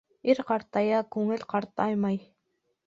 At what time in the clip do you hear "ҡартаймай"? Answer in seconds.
1.55-2.21